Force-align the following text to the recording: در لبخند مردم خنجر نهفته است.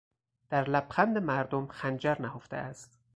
در 0.49 0.69
لبخند 0.69 1.17
مردم 1.17 1.67
خنجر 1.67 2.21
نهفته 2.21 2.57
است. 2.57 2.99